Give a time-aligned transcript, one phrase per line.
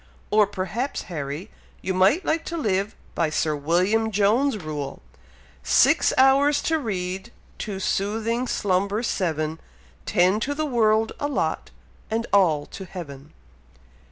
[0.31, 1.51] Or perhaps, Harry,
[1.83, 4.99] you might like to live by Sir William Jones' rule:
[5.61, 9.59] 'Six hours to read, to soothing slumber seven,
[10.07, 11.69] Ten to the world allot
[12.09, 13.31] and all to Heaven.'"